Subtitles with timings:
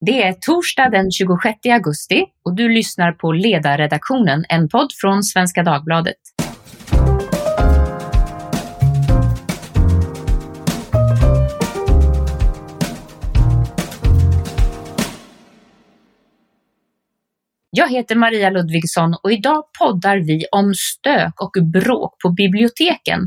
[0.00, 5.62] Det är torsdag den 26 augusti och du lyssnar på Ledarredaktionen, en podd från Svenska
[5.62, 6.16] Dagbladet.
[17.70, 23.20] Jag heter Maria Ludvigsson och idag poddar vi om stök och bråk på biblioteken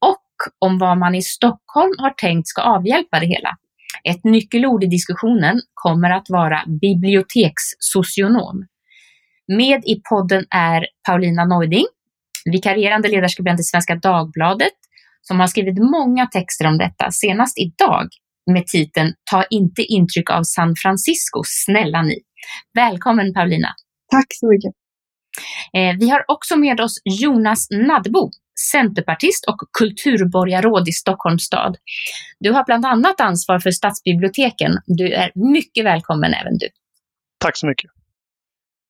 [0.00, 0.24] och
[0.58, 3.56] om vad man i Stockholm har tänkt ska avhjälpa det hela.
[4.04, 8.66] Ett nyckelord i diskussionen kommer att vara bibliotekssocionom.
[9.48, 11.86] Med i podden är Paulina Neuding,
[12.52, 14.76] vikarierande ledarskribent i Svenska Dagbladet,
[15.22, 18.08] som har skrivit många texter om detta, senast idag
[18.50, 22.18] med titeln Ta inte intryck av San Francisco, snälla ni.
[22.74, 23.68] Välkommen Paulina!
[24.12, 24.85] Tack så mycket!
[25.72, 28.30] Eh, vi har också med oss Jonas Nadbo,
[28.72, 31.76] centerpartist och kulturborgarråd i Stockholms stad.
[32.40, 34.72] Du har bland annat ansvar för stadsbiblioteken.
[34.86, 36.68] Du är mycket välkommen även du.
[37.40, 37.90] Tack så mycket.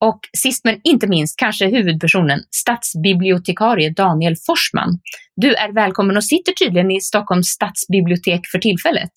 [0.01, 4.99] Och sist men inte minst, kanske huvudpersonen, stadsbibliotekarie Daniel Forsman.
[5.37, 9.11] Du är välkommen och sitter tydligen i Stockholms stadsbibliotek för tillfället.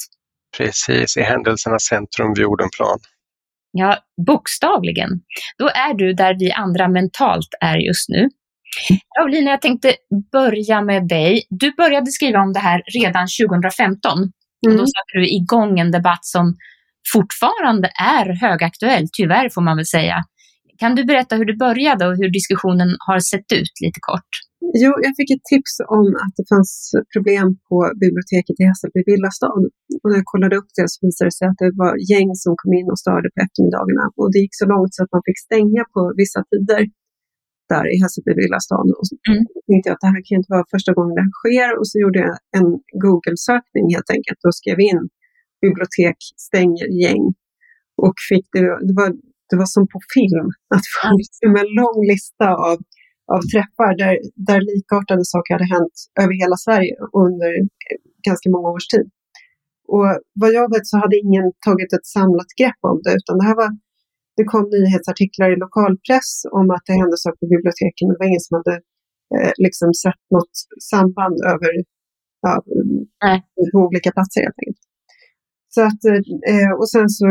[0.58, 3.00] Precis, i händelsernas centrum vid Odenplan.
[3.72, 5.10] Ja, bokstavligen.
[5.58, 8.30] Då är du där vi andra mentalt är just nu.
[9.20, 9.96] Paulina, jag tänkte
[10.32, 11.44] börja med dig.
[11.50, 14.18] Du började skriva om det här redan 2015.
[14.18, 14.32] Mm.
[14.68, 16.56] Och då satte du igång en debatt som
[17.14, 20.24] fortfarande är högaktuell, tyvärr får man väl säga.
[20.82, 24.32] Kan du berätta hur det började och hur diskussionen har sett ut lite kort?
[24.82, 26.72] Jo, jag fick ett tips om att det fanns
[27.14, 29.50] problem på biblioteket i Hässelby villastad.
[30.02, 32.52] Och när jag kollade upp det så visade det sig att det var gäng som
[32.62, 34.06] kom in och störde på eftermiddagarna.
[34.20, 36.82] Och det gick så långt så att man fick stänga på vissa tider
[37.74, 38.90] där i Hässelby villastad.
[39.00, 39.44] Och så mm.
[39.68, 41.70] tänkte jag att det här kan inte vara första gången det här sker.
[41.80, 42.70] Och så gjorde jag en
[43.04, 45.02] Google-sökning helt enkelt och skrev in
[45.64, 47.24] bibliotek stänger gäng.
[48.06, 49.10] Och fick det, det var,
[49.50, 52.78] det var som på film, att få liksom en lång lista av
[53.36, 54.16] av träffar där,
[54.50, 56.94] där likartade saker hade hänt över hela Sverige
[57.24, 57.52] under
[58.28, 59.08] ganska många års tid.
[59.96, 60.10] Och
[60.42, 63.58] vad jag vet så hade ingen tagit ett samlat grepp om det, utan det här
[63.62, 63.70] var
[64.38, 66.30] det kom nyhetsartiklar i lokalpress
[66.60, 68.76] om att det hände saker på biblioteken, men det var ingen som hade
[69.36, 70.56] eh, liksom sett något
[70.92, 71.72] samband över
[72.46, 72.54] ja,
[73.72, 74.84] på olika platser helt enkelt.
[75.76, 76.02] Så att,
[76.54, 77.28] eh, och sen så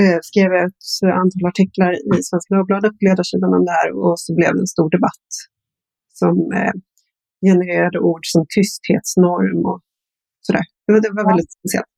[0.00, 0.86] eh, skrev jag ett
[1.22, 4.74] antal artiklar i Svenska Dagbladet på ledarsidan om det här och så blev det en
[4.76, 5.28] stor debatt
[6.20, 6.74] som eh,
[7.48, 9.80] genererade ord som tysthetsnorm och
[10.46, 10.64] sådär.
[10.84, 11.92] Det var, det var väldigt speciellt.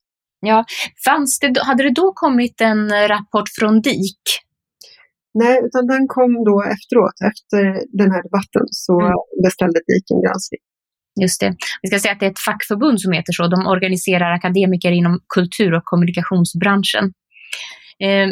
[0.51, 0.59] Ja,
[1.09, 2.83] fanns det, hade det då kommit en
[3.15, 4.25] rapport från DIK?
[5.35, 7.17] Nej, utan den kom då efteråt.
[7.31, 7.63] Efter
[8.01, 9.15] den här debatten så mm.
[9.45, 10.63] beställde DIK en granskning.
[11.23, 11.57] Just det.
[11.83, 13.47] Vi ska säga att det är ett fackförbund som heter så.
[13.47, 17.05] De organiserar akademiker inom kultur och kommunikationsbranschen.
[18.05, 18.29] Eh,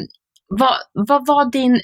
[0.61, 0.77] vad,
[1.09, 1.81] vad var din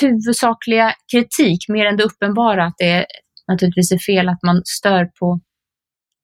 [0.00, 3.06] huvudsakliga kritik, mer än det uppenbara att det
[3.52, 5.40] naturligtvis är fel att man stör på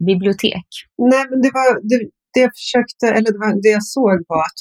[0.06, 0.69] bibliotek?
[1.12, 1.99] Nej, men det var det,
[2.34, 4.60] det jag försökte, eller det, var, det jag såg var att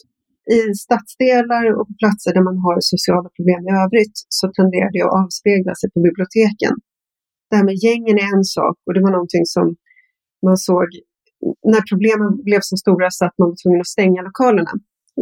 [0.58, 5.02] i stadsdelar och på platser där man har sociala problem i övrigt så tenderar det
[5.08, 6.74] att avspegla sig på biblioteken
[7.52, 9.66] det här med gängen är en sak och det var någonting som
[10.48, 10.88] man såg
[11.74, 14.74] när problemen blev så stora så att man var tvungen att stänga lokalerna.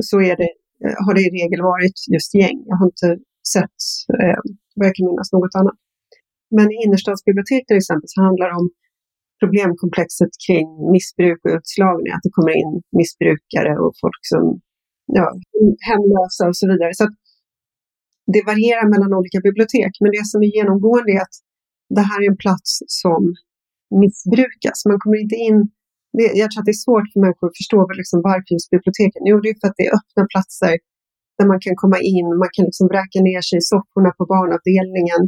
[0.09, 0.51] Så är det,
[0.83, 2.57] eh, har det i regel varit just gäng.
[2.69, 3.09] Jag har inte
[3.53, 3.79] sett,
[4.21, 4.39] eh,
[4.77, 5.77] vad jag kan minnas, något annat.
[6.57, 8.69] Men i innerstadsbibliotek till exempel så handlar det om
[9.41, 14.43] problemkomplexet kring missbruk och utslagning, att det kommer in missbrukare och folk som
[15.19, 15.25] ja,
[15.87, 16.91] hemlösa och så vidare.
[16.99, 17.05] Så
[18.33, 21.37] det varierar mellan olika bibliotek, men det som är genomgående är att
[21.95, 22.69] det här är en plats
[23.01, 23.21] som
[24.01, 24.77] missbrukas.
[24.91, 25.57] Man kommer inte in
[26.17, 29.21] det, jag tror att det är svårt för människor att förstå liksom varför just biblioteken.
[29.29, 30.73] Jo, det är för att det är öppna platser
[31.37, 35.21] där man kan komma in, man kan liksom vräka ner sig i sofforna på barnavdelningen.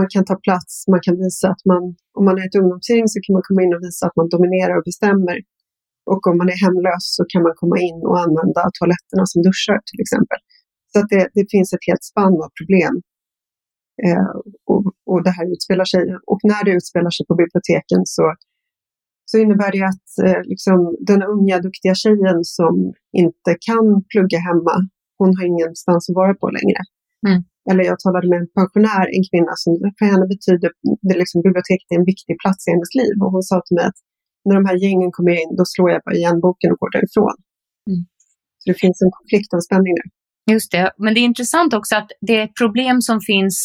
[0.00, 1.82] Man kan ta plats, man kan visa att man,
[2.18, 4.74] om man är ett ungdomsgäng så kan man komma in och visa att man dominerar
[4.78, 5.36] och bestämmer.
[6.12, 9.78] Och om man är hemlös så kan man komma in och använda toaletterna som duschar
[9.88, 10.40] till exempel.
[10.90, 12.94] Så att det, det finns ett helt spann av problem
[14.06, 14.36] Eh,
[14.66, 16.02] och, och det här utspelar sig.
[16.30, 18.24] Och när det utspelar sig på biblioteken så,
[19.30, 20.78] så innebär det att eh, liksom,
[21.10, 22.74] den unga duktiga tjejen som
[23.22, 24.74] inte kan plugga hemma,
[25.20, 26.80] hon har ingenstans att vara på längre.
[27.28, 27.40] Mm.
[27.70, 30.68] Eller jag talade med en pensionär, en kvinna, som för henne betyder
[31.08, 33.14] det liksom, biblioteket är en viktig plats i hennes liv.
[33.22, 34.00] Och hon sa till mig att
[34.46, 37.36] när de här gängen kommer in, då slår jag bara igen boken och går därifrån.
[37.90, 38.02] Mm.
[38.60, 40.08] Så det finns en konflikt och spänning där.
[40.54, 43.56] Just det, men det är intressant också att det är problem som finns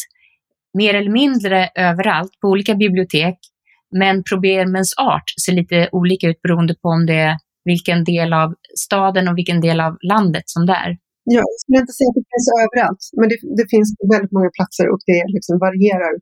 [0.78, 3.38] mer eller mindre överallt på olika bibliotek.
[3.98, 8.54] Men problemens art ser lite olika ut beroende på om det är vilken del av
[8.86, 10.90] staden och vilken del av landet som det är.
[11.24, 14.50] Ja, jag skulle inte säga att det finns överallt, men det, det finns väldigt många
[14.58, 16.12] platser och det liksom varierar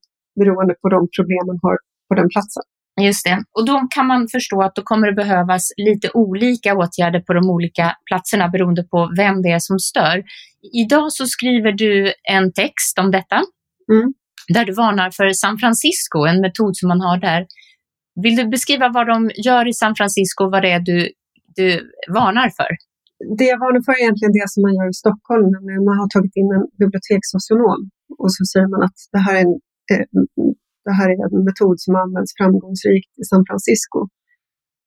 [0.40, 1.76] beroende på de problem man har
[2.08, 2.64] på den platsen.
[3.00, 3.38] Just det.
[3.56, 7.50] Och då kan man förstå att då kommer det behövas lite olika åtgärder på de
[7.50, 10.16] olika platserna beroende på vem det är som stör.
[10.82, 13.38] Idag så skriver du en text om detta
[13.92, 14.14] Mm
[14.54, 17.46] där du varnar för San Francisco, en metod som man har där.
[18.24, 20.98] Vill du beskriva vad de gör i San Francisco, vad det är du,
[21.56, 21.68] du
[22.18, 22.70] varnar för?
[23.38, 26.08] Det jag varnar för är egentligen det som man gör i Stockholm, nämligen man har
[26.16, 27.80] tagit in en bibliotekssocionom
[28.22, 29.54] och så säger man att det här är en,
[29.92, 30.06] eh,
[30.86, 33.98] det här är en metod som används framgångsrikt i San Francisco.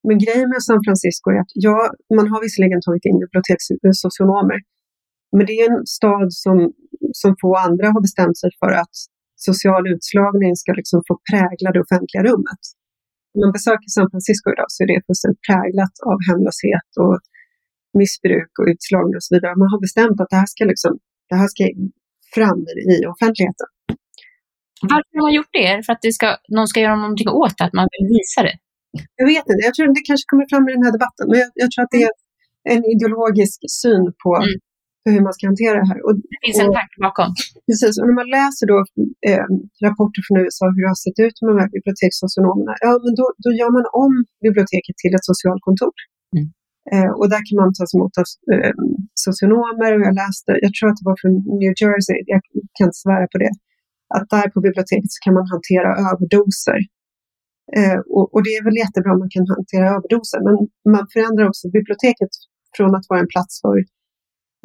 [0.07, 1.77] Men grejen med San Francisco är att ja,
[2.17, 4.59] man har visserligen tagit in bibliotekssocionomer,
[5.35, 6.57] men det är en stad som,
[7.21, 8.95] som få andra har bestämt sig för att
[9.47, 12.61] social utslagning ska liksom få prägla det offentliga rummet.
[13.33, 17.15] Om man besöker San Francisco idag så är det fullständigt präglat av hemlöshet och
[17.99, 19.53] missbruk och utslagning och så vidare.
[19.63, 20.93] Man har bestämt att det här ska, liksom,
[21.29, 21.63] det här ska
[22.35, 22.61] fram
[22.93, 23.69] i offentligheten.
[24.93, 25.71] Varför har man gjort det?
[25.85, 26.27] För att det ska,
[26.57, 28.55] någon ska göra någonting åt det, att man vill visa det?
[29.19, 31.49] Jag vet inte, jag tror det kanske kommer fram i den här debatten, men jag,
[31.63, 32.13] jag tror att det är
[32.73, 34.55] en ideologisk syn på Mm.
[35.13, 35.99] Hur man ska hantera det här.
[36.05, 37.29] Och, Det finns en tanke bakom.
[37.67, 38.77] Precis, och när man läser då,
[39.29, 39.47] eh,
[39.85, 43.25] rapporter från USA hur det har sett ut med de här bibliotekssocionomerna, ja men då,
[43.43, 44.13] då gör man om
[44.45, 45.95] biblioteket till ett socialkontor.
[46.35, 46.45] Mm.
[46.93, 48.75] Eh, och där kan man tas emot av eh,
[49.25, 52.41] socionomer och jag läste, jag tror att det var från New Jersey, jag
[52.75, 53.53] kan inte svära på det,
[54.15, 56.79] att där på biblioteket så kan man hantera överdoser.
[57.77, 60.55] Eh, och, och det är väl jättebra om man kan hantera överdoser, men
[60.95, 62.33] man förändrar också biblioteket
[62.75, 63.77] från att vara en plats för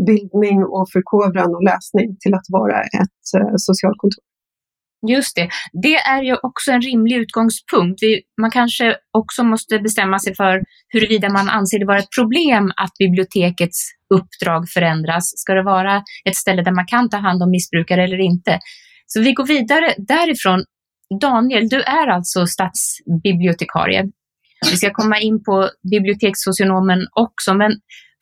[0.07, 4.25] bildning och förkovran och läsning till att vara ett eh, socialkontor.
[5.09, 5.49] Just det.
[5.83, 8.01] Det är ju också en rimlig utgångspunkt.
[8.41, 12.93] Man kanske också måste bestämma sig för huruvida man anser det vara ett problem att
[12.99, 13.79] bibliotekets
[14.15, 15.25] uppdrag förändras.
[15.37, 18.59] Ska det vara ett ställe där man kan ta hand om missbrukare eller inte?
[19.07, 20.65] Så vi går vidare därifrån.
[21.21, 24.05] Daniel, du är alltså stadsbibliotekarie.
[24.71, 27.73] Vi ska komma in på bibliotekssocionomen också, men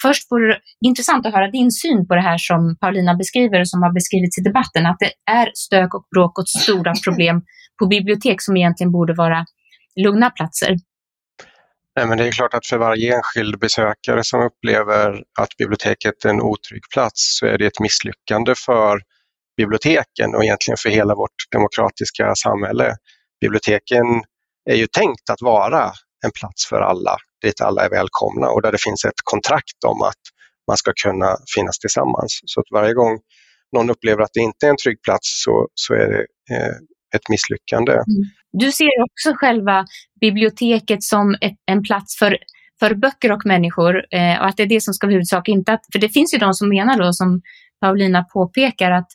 [0.02, 3.68] först vore det intressant att höra din syn på det här som Paulina beskriver och
[3.68, 7.42] som har beskrivits i debatten, att det är stök och bråk och stora problem
[7.78, 9.44] på bibliotek som egentligen borde vara
[10.04, 10.76] lugna platser.
[11.96, 16.28] Nej, men det är klart att för varje enskild besökare som upplever att biblioteket är
[16.28, 19.00] en otrygg plats så är det ett misslyckande för
[19.56, 22.94] biblioteken och egentligen för hela vårt demokratiska samhälle.
[23.40, 24.04] Biblioteken
[24.70, 25.92] är ju tänkt att vara
[26.24, 30.02] en plats för alla, dit alla är välkomna och där det finns ett kontrakt om
[30.02, 30.22] att
[30.68, 32.40] man ska kunna finnas tillsammans.
[32.44, 33.18] Så att varje gång
[33.76, 36.24] någon upplever att det inte är en trygg plats så, så är det
[36.54, 36.74] eh,
[37.16, 37.92] ett misslyckande.
[37.92, 38.22] Mm.
[38.52, 39.84] Du ser också själva
[40.20, 42.38] biblioteket som ett, en plats för,
[42.80, 45.48] för böcker och människor eh, och att det är det som ska vara huvudsak.
[45.48, 47.40] Inte att, för det finns ju de som menar då, som
[47.80, 49.08] Paulina påpekar, att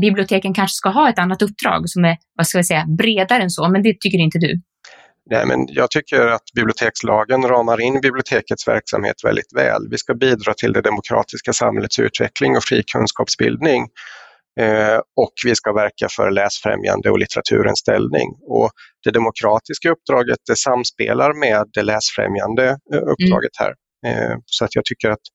[0.00, 3.50] biblioteken kanske ska ha ett annat uppdrag som är, vad ska vi säga, bredare än
[3.50, 4.60] så, men det tycker inte du.
[5.30, 9.88] Nej, men jag tycker att bibliotekslagen ramar in bibliotekets verksamhet väldigt väl.
[9.90, 13.86] Vi ska bidra till det demokratiska samhällets utveckling och fri kunskapsbildning.
[14.60, 18.28] Eh, och vi ska verka för läsfrämjande och litteraturens ställning.
[18.48, 18.70] Och
[19.04, 23.74] det demokratiska uppdraget det samspelar med det läsfrämjande eh, uppdraget här.
[24.06, 25.26] Eh, så att jag tycker att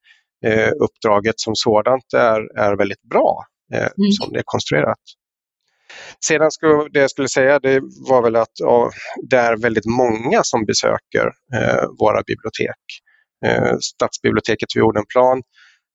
[0.83, 3.87] uppdraget som sådant är, är väldigt bra eh,
[4.19, 4.99] som det är konstruerat.
[6.25, 8.91] Sedan skulle, det jag skulle säga det var väl att ja,
[9.29, 12.81] det är väldigt många som besöker eh, våra bibliotek.
[13.45, 15.41] Eh, Stadsbiblioteket vid Odenplan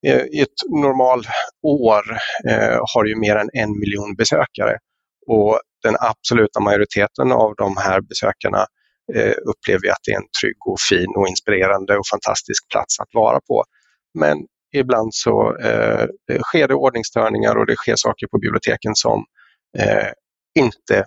[0.06, 2.04] eh, i ett normalår
[2.48, 4.78] eh, har ju mer än en miljon besökare
[5.26, 8.66] och den absoluta majoriteten av de här besökarna
[9.14, 13.08] eh, upplever att det är en trygg och fin och inspirerande och fantastisk plats att
[13.14, 13.64] vara på.
[14.18, 14.38] Men
[14.74, 16.06] ibland så eh,
[16.42, 19.35] sker det ordningsstörningar och det sker saker på biblioteken som eh,
[20.58, 21.04] inte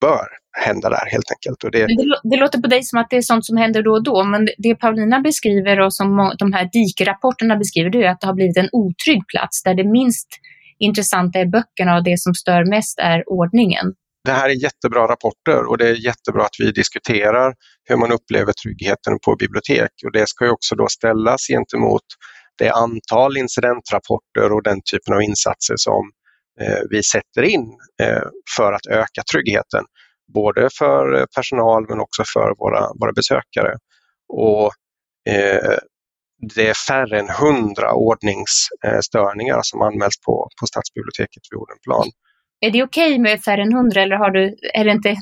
[0.00, 0.26] bör
[0.66, 1.64] hända där helt enkelt.
[1.64, 3.92] Och det, det, det låter på dig som att det är sånt som händer då
[3.92, 8.20] och då, men det- Paulina beskriver och som de här dikrapporterna beskriver, det är att
[8.20, 10.28] det har blivit en otrygg plats där det minst
[10.78, 13.86] intressanta är böckerna och det som stör mest är ordningen.
[14.24, 17.54] det här är jättebra rapporter och det är jättebra att vi diskuterar
[17.88, 19.90] hur man upplever tryggheten på bibliotek.
[20.06, 22.02] Och det ska ju också då ställas gentemot
[22.58, 26.10] det antal incidentrapporter och den typen av insatser som eh,
[26.90, 28.22] vi sätter in eh,
[28.56, 29.84] för att öka tryggheten.
[30.34, 33.74] Både för eh, personal men också för våra, våra besökare.
[34.28, 34.72] Och,
[35.32, 35.78] eh,
[36.54, 42.10] det är färre än 100 ordningsstörningar som anmäls på, på Stadsbiblioteket vid Odenplan.
[42.60, 45.16] Är det okej med färre än 100 eller har, du, är det inte,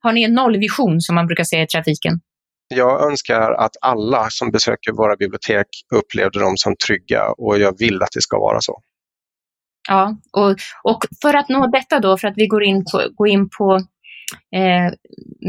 [0.00, 2.20] har ni en nollvision som man brukar säga i trafiken?
[2.68, 8.02] Jag önskar att alla som besöker våra bibliotek upplevde dem som trygga och jag vill
[8.02, 8.80] att det ska vara så.
[9.88, 13.28] Ja, och, och för att nå detta då, för att vi går in på, går
[13.28, 13.74] in på
[14.56, 14.92] eh,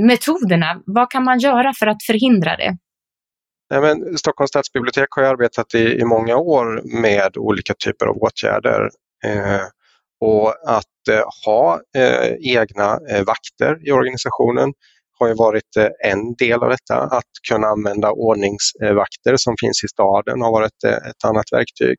[0.04, 2.78] metoderna, vad kan man göra för att förhindra det?
[3.70, 8.90] Nej, men Stockholms stadsbibliotek har arbetat i, i många år med olika typer av åtgärder.
[9.26, 9.62] Eh,
[10.22, 14.74] och att eh, ha eh, egna eh, vakter i organisationen
[15.20, 16.96] har ju varit eh, en del av detta.
[16.96, 21.98] Att kunna använda ordningsvakter som finns i staden har varit eh, ett annat verktyg.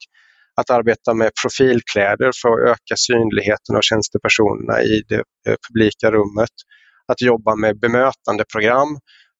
[0.60, 6.54] Att arbeta med profilkläder för att öka synligheten av tjänstepersonerna i det eh, publika rummet.
[7.12, 8.98] Att jobba med bemötandeprogram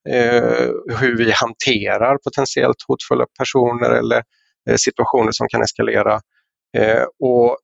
[0.09, 0.71] eh,
[1.01, 4.23] hur vi hanterar potentiellt hotfulla personer eller
[4.71, 6.21] eh, situationer som kan eskalera.
[7.23, 7.59] Och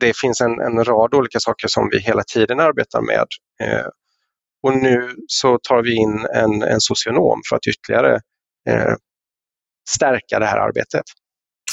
[0.00, 3.26] Det finns en, en, rad olika saker som vi hela tiden arbetar med.
[3.62, 3.86] Eh,
[4.62, 8.14] och nu så tar vi in en, en socionom för att ytterligare
[8.68, 8.94] eh,
[9.88, 11.04] stärka det här arbetet.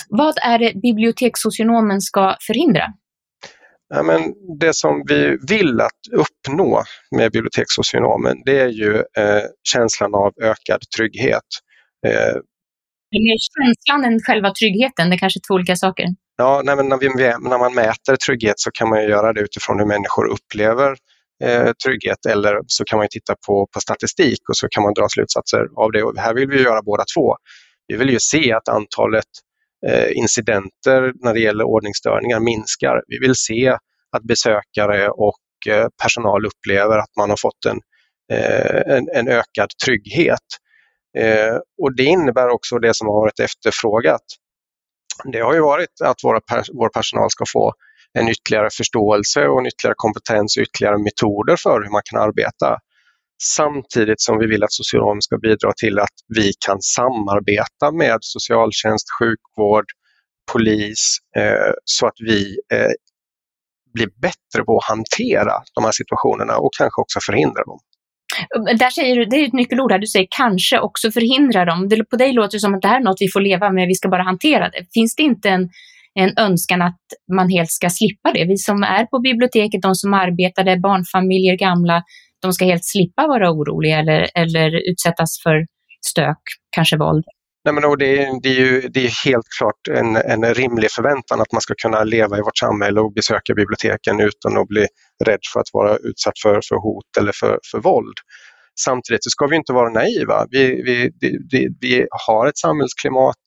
[0.09, 2.93] Vad är det bibliotekssocionomen ska förhindra?
[3.89, 6.83] Ja, men det som vi vill att uppnå
[7.15, 11.43] med bibliotekssocionomen det är ju eh, känslan av ökad trygghet.
[12.07, 12.35] Eh,
[13.11, 16.05] det är mer känslan än själva tryggheten, det är kanske två olika saker.
[16.37, 17.07] Ja, nej, när, vi,
[17.49, 20.95] när man mäter trygghet så kan man göra det utifrån hur människor upplever
[21.43, 25.09] eh, trygghet eller så kan man titta på, på statistik och så kan man dra
[25.09, 26.03] slutsatser av det.
[26.03, 27.35] Och här vill vi göra båda två.
[27.87, 29.31] Vi vill ju se att antalet
[29.85, 33.03] Eh, incidenter när det gäller ordningsstörningar minskar.
[33.07, 33.77] Vi vill se
[34.11, 37.79] att besökare och eh, personal upplever att man har fått en,
[38.37, 40.47] eh, en, en ökad trygghet.
[41.81, 44.21] Och Det innebär också det som har varit efterfrågat.
[45.31, 46.39] Det har ju varit att våra,
[46.73, 47.73] vår personal ska få
[48.13, 52.77] en ytterligare förståelse och en ytterligare kompetens och ytterligare metoder för hur man kan arbeta.
[53.43, 59.05] Samtidigt som vi vill att socionomer ska bidra till att vi kan samarbeta med socialtjänst,
[59.19, 59.85] sjukvård,
[60.51, 62.91] polis eh, så att vi eh,
[63.93, 67.79] blir bättre på att hantera de här situationerna och kanske också förhindra dem.
[68.79, 71.89] Där säger du, det är ett nyckelord här, du säger kanske också förhindra dem.
[71.89, 73.87] Det, på dig låter det som att det här är något vi får leva med,
[73.87, 74.85] vi ska bara hantera det.
[74.93, 75.69] Finns det inte en,
[76.13, 77.01] en önskan att
[77.37, 78.45] man helt ska slippa det?
[78.45, 82.03] Vi som är på biblioteket, de som arbetar där, barnfamiljer, gamla,
[82.41, 85.65] de ska helt slippa vara oroliga eller, eller utsättas för
[86.05, 86.41] stök,
[86.71, 87.25] kanske våld.
[87.65, 91.41] Nej, men det, är, det, är ju, det är helt klart en, en rimlig förväntan
[91.41, 94.87] att man ska kunna leva i vårt samhälle och besöka biblioteken utan att bli
[95.25, 98.17] rädd för att vara utsatt för, för hot eller för, för våld.
[98.79, 100.45] Samtidigt så ska vi inte vara naiva.
[100.49, 101.11] Vi, vi,
[101.51, 103.43] vi, vi har ett samhällsklimat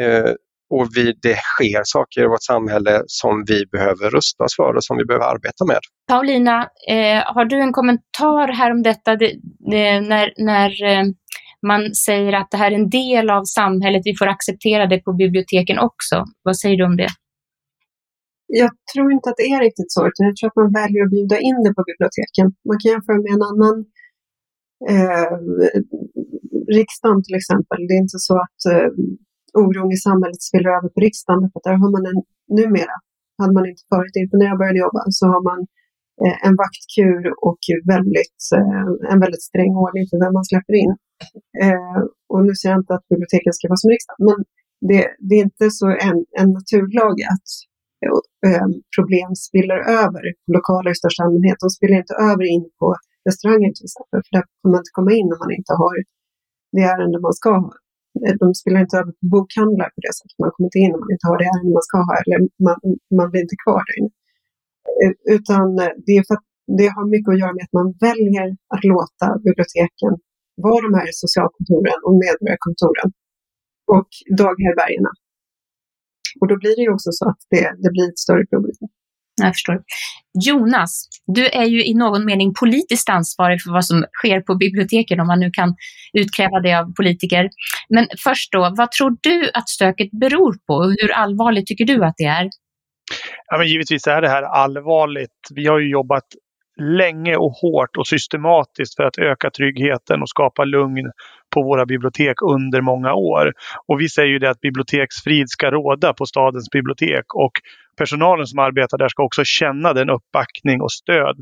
[0.00, 0.32] eh,
[0.74, 4.84] och vi, det sker saker i vårt samhälle som vi behöver rusta oss för och
[4.84, 5.80] som vi behöver arbeta med.
[6.12, 6.56] Paulina,
[6.94, 9.16] eh, har du en kommentar här om detta?
[9.16, 9.30] Det,
[9.72, 11.04] det, när när eh,
[11.70, 15.12] man säger att det här är en del av samhället, vi får acceptera det på
[15.12, 16.16] biblioteken också.
[16.42, 17.12] Vad säger du om det?
[18.46, 21.14] Jag tror inte att det är riktigt så, utan jag tror att man väljer att
[21.16, 22.46] bjuda in det på biblioteken.
[22.68, 23.76] Man kan jämföra med en annan
[24.92, 25.36] eh,
[26.78, 27.78] riksdagen till exempel.
[27.86, 28.88] Det är inte så att eh,
[29.60, 31.44] oron i samhället spiller över på riksdagen.
[31.52, 32.20] För där har man en,
[32.58, 32.96] numera,
[33.40, 35.60] hade man inte förut, inte när jag började jobba, så har man
[36.22, 37.62] eh, en vaktkur och
[37.94, 40.92] väldigt, eh, en väldigt sträng ordning för vem man släpper in.
[41.64, 41.98] Eh,
[42.32, 44.38] och nu säger jag inte att biblioteken ska vara som riksdagen, men
[44.88, 47.48] det, det är inte så en, en naturlag att
[48.04, 48.14] eh,
[48.48, 50.24] eh, problem spiller över
[50.56, 51.58] lokaler i största allmänhet.
[51.64, 52.86] De spiller inte över in på
[53.28, 55.96] restauranger till exempel, för där kommer man inte komma in om man inte har
[56.74, 57.72] det ärende man ska ha.
[58.42, 60.38] De spelar inte över på bokhandlar på det sättet.
[60.42, 62.76] Man kommer inte in om man inte har det ärende man ska ha eller man,
[63.18, 64.12] man blir inte kvar där inne.
[65.02, 66.46] Eh, utan eh, det, är för att
[66.80, 70.12] det har mycket att göra med att man väljer att låta biblioteken
[70.66, 73.08] vara de här socialkontoren och medborgarkontoren
[73.96, 74.10] och
[74.42, 75.12] daghärbärgena.
[76.40, 78.82] Och då blir det ju också så att det, det blir ett större problem.
[79.44, 79.80] Jag förstår.
[80.46, 85.20] Jonas, du är ju i någon mening politiskt ansvarig för vad som sker på biblioteken,
[85.20, 85.74] om man nu kan
[86.12, 87.48] utkräva det av politiker.
[87.88, 90.74] Men först då, vad tror du att stöket beror på?
[90.74, 92.48] och Hur allvarligt tycker du att det är?
[93.46, 95.40] Ja, men givetvis är det här allvarligt.
[95.54, 96.24] Vi har ju jobbat
[96.80, 101.10] länge och hårt och systematiskt för att öka tryggheten och skapa lugn
[101.54, 103.52] på våra bibliotek under många år.
[103.86, 107.52] Och vi säger ju det att biblioteksfrid ska råda på stadens bibliotek och
[107.98, 111.36] personalen som arbetar där ska också känna den uppbackning och stöd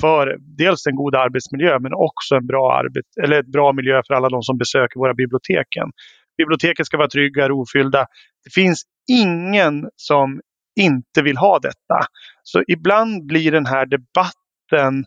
[0.00, 4.14] för dels en god arbetsmiljö men också en bra, arbet, eller ett bra miljö för
[4.14, 5.90] alla de som besöker våra biblioteken.
[6.38, 8.06] Biblioteken ska vara trygga, rofyllda.
[8.44, 10.40] Det finns ingen som
[10.80, 12.06] inte vill ha detta.
[12.42, 15.04] Så ibland blir den här debatten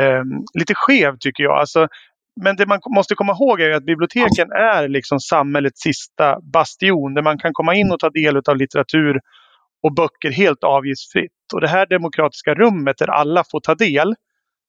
[0.00, 0.24] eh,
[0.58, 1.58] lite skev tycker jag.
[1.58, 1.88] Alltså,
[2.42, 7.22] men det man måste komma ihåg är att biblioteken är liksom samhällets sista bastion där
[7.22, 9.20] man kan komma in och ta del av litteratur
[9.82, 11.32] och böcker helt avgiftsfritt.
[11.54, 14.14] Och det här demokratiska rummet där alla får ta del,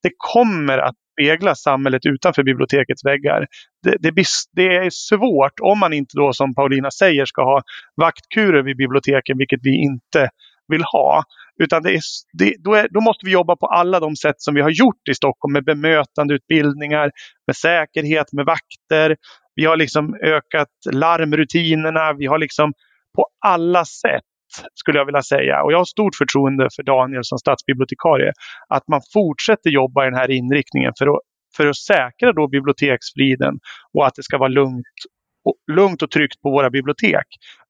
[0.04, 3.48] det kommer att spegla samhället utanför bibliotekets väggar.
[3.84, 4.26] Det, det,
[4.56, 7.62] det, är svårt om man inte då som Paulina säger ska ha
[8.02, 10.30] vaktkurer vid biblioteken, vilket vi inte
[10.68, 11.24] vill ha.
[11.64, 12.00] Utan det är,
[12.34, 15.08] det, då, är, då, måste vi jobba på alla de sätt som vi har gjort
[15.10, 17.12] i Stockholm med bemötandeutbildningar,
[17.48, 19.16] med säkerhet, med vakter.
[19.56, 22.14] Vi har liksom ökat larmrutinerna.
[22.14, 22.74] Vi har liksom
[23.16, 24.31] på alla sätt
[24.74, 25.64] skulle jag vilja säga.
[25.64, 28.32] Och jag har stort förtroende för Daniel som stadsbibliotekarie.
[28.68, 31.20] Att man fortsätter jobba i den här inriktningen för att,
[31.58, 33.54] för att säkra då biblioteksfriden
[33.94, 34.98] och att det ska vara lugnt
[35.46, 37.28] och, lugnt och tryggt på våra bibliotek.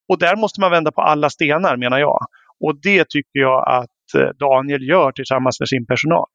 [0.09, 2.19] Och där måste man vända på alla stenar menar jag.
[2.65, 6.27] Och det tycker jag att eh, Daniel gör tillsammans med sin personal.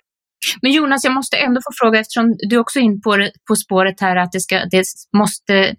[0.62, 4.00] Men Jonas, jag måste ändå få fråga, eftersom du också är in på, på spåret
[4.00, 4.84] här att det, ska, det
[5.16, 5.74] måste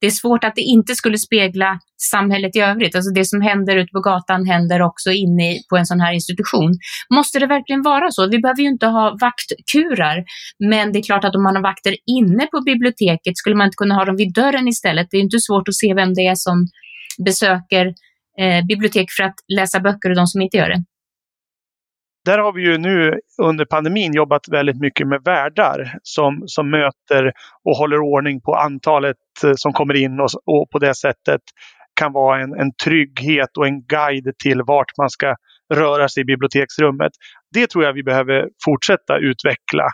[0.00, 1.78] det är svårt att det inte skulle spegla
[2.10, 2.94] samhället i övrigt.
[2.94, 6.78] Alltså det som händer ute på gatan händer också inne på en sån här institution.
[7.14, 8.28] Måste det verkligen vara så?
[8.28, 10.24] Vi behöver ju inte ha vaktkurar,
[10.58, 13.76] men det är klart att om man har vakter inne på biblioteket skulle man inte
[13.76, 15.06] kunna ha dem vid dörren istället.
[15.10, 16.66] Det är inte svårt att se vem det är som
[17.24, 17.86] besöker
[18.40, 20.84] eh, bibliotek för att läsa böcker och de som inte gör det
[22.28, 27.32] där har vi ju nu under pandemin jobbat väldigt mycket med värdar som, som möter
[27.64, 31.40] och håller ordning på antalet Eh, som kommer in och, och på det sättet
[32.00, 35.36] kan vara en, en trygghet och en guide till vart man ska
[35.74, 37.12] röra sig i biblioteksrummet.
[37.54, 39.86] Det tror jag vi behöver fortsätta utveckla.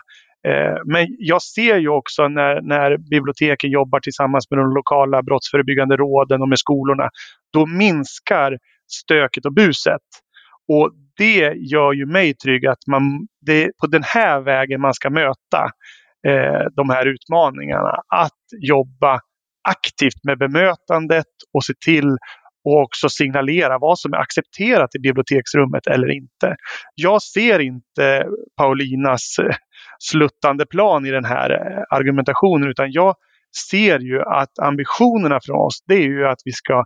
[0.47, 5.97] Eh, men jag ser ju också när, när biblioteken jobbar tillsammans med de lokala brottsförebyggande
[5.97, 7.09] råden och med skolorna,
[7.53, 8.57] då minskar
[8.91, 10.01] stöket och buset.
[10.67, 14.93] Och det gör ju mig trygg att man, det är på den här vägen man
[14.93, 15.69] ska möta
[16.27, 18.01] eh, de här utmaningarna.
[18.07, 19.19] Att jobba
[19.69, 22.17] aktivt med bemötandet och se till
[22.65, 26.55] och också signalera vad som är accepterat i biblioteksrummet eller inte.
[26.95, 28.25] Jag ser inte
[28.57, 29.55] Paulinas eh,
[29.99, 33.15] sluttande plan i den här eh, argumentationen utan jag
[33.69, 36.85] ser ju att ambitionerna från oss det är ju att vi ska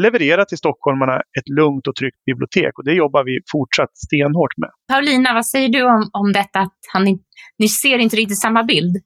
[0.00, 4.70] leverera till stockholmarna ett lugnt och tryggt bibliotek och det jobbar vi fortsatt stenhårt med.
[4.92, 7.04] Paulina, vad säger du om, om detta att han,
[7.58, 8.96] ni ser inte riktigt samma bild?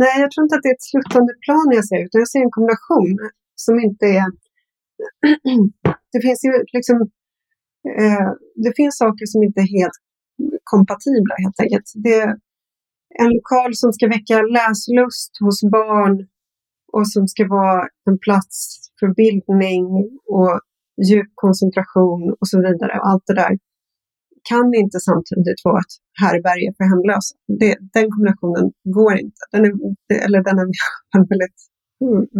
[0.00, 2.42] Nej, jag tror inte att det är ett sluttande plan jag ser, utan jag ser
[2.46, 3.10] en kombination
[3.64, 4.28] som inte är...
[6.12, 6.96] det finns ju liksom...
[7.98, 8.28] Eh,
[8.64, 9.98] det finns saker som inte är helt
[10.72, 11.88] kompatibla helt enkelt.
[11.94, 12.30] Det är
[13.22, 16.16] en lokal som ska väcka läslust hos barn
[16.92, 18.58] och som ska vara en plats
[19.00, 19.84] för bildning
[20.36, 20.60] och
[21.08, 22.98] djup koncentration och så vidare.
[22.98, 23.58] Och allt det där
[24.50, 27.32] kan inte samtidigt vara ett härbärge för hemlösa.
[27.60, 28.66] Det, den kombinationen
[28.98, 29.40] går inte.
[29.52, 29.72] Den är,
[30.26, 30.66] eller den är
[31.32, 31.60] väldigt,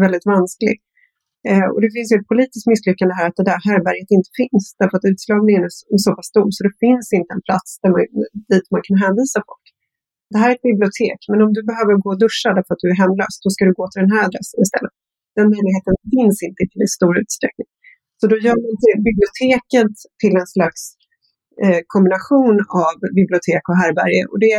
[0.04, 0.76] väldigt vansklig.
[1.50, 4.64] Eh, och det finns ju ett politiskt misslyckande här att det där härbärget inte finns
[4.80, 5.62] därför att utslagningen
[5.94, 8.00] är så pass stor så det finns inte en plats där man,
[8.50, 9.66] dit man kan hänvisa folk
[10.32, 12.88] det här är ett bibliotek, men om du behöver gå och duscha därför att du
[12.94, 14.94] är hemlös, då ska du gå till den här adressen istället.
[15.38, 17.70] Den möjligheten finns inte i stor utsträckning.
[18.18, 18.72] Så då gör man
[19.08, 20.80] biblioteket till en slags
[21.86, 24.24] kombination av bibliotek och härbärge.
[24.30, 24.56] Och det,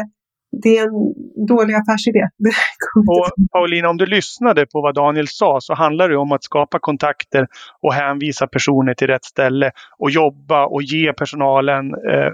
[0.61, 1.13] det är en
[1.47, 2.19] dålig affärsidé.
[3.07, 6.79] Och Paulina, om du lyssnade på vad Daniel sa så handlar det om att skapa
[6.79, 7.47] kontakter
[7.81, 12.31] och hänvisa personer till rätt ställe och jobba och ge personalen eh,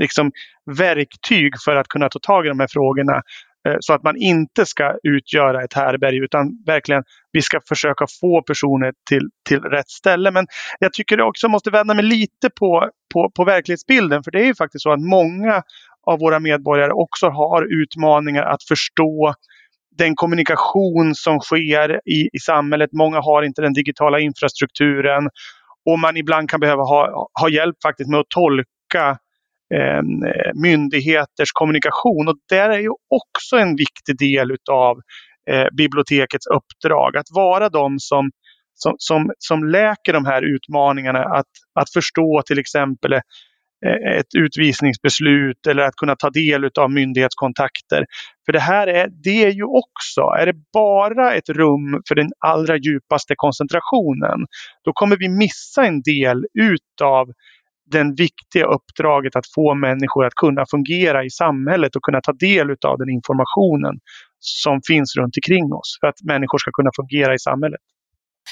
[0.00, 0.32] liksom
[0.78, 3.22] verktyg för att kunna ta tag i de här frågorna.
[3.68, 7.02] Eh, så att man inte ska utgöra ett härberg utan verkligen
[7.32, 10.30] vi ska försöka få personer till, till rätt ställe.
[10.30, 10.46] Men
[10.78, 14.46] jag tycker jag också måste vända mig lite på, på, på verklighetsbilden för det är
[14.46, 15.62] ju faktiskt så att många
[16.06, 19.34] av våra medborgare också har utmaningar att förstå
[19.98, 22.90] den kommunikation som sker i, i samhället.
[22.92, 25.28] Många har inte den digitala infrastrukturen
[25.90, 29.18] och man ibland kan behöva ha, ha hjälp faktiskt med att tolka
[29.74, 30.02] eh,
[30.62, 32.28] myndigheters kommunikation.
[32.28, 34.96] Och där är ju också en viktig del utav
[35.50, 37.16] eh, bibliotekets uppdrag.
[37.16, 38.30] Att vara de som,
[38.74, 41.18] som, som, som läker de här utmaningarna.
[41.18, 41.46] Att,
[41.80, 48.04] att förstå till exempel eh, ett utvisningsbeslut eller att kunna ta del av myndighetskontakter.
[48.46, 52.30] För det här är, det är ju också, är det bara ett rum för den
[52.38, 54.46] allra djupaste koncentrationen,
[54.84, 57.26] då kommer vi missa en del utav
[57.90, 62.70] den viktiga uppdraget att få människor att kunna fungera i samhället och kunna ta del
[62.70, 63.94] av den informationen
[64.38, 67.80] som finns runt omkring oss för att människor ska kunna fungera i samhället.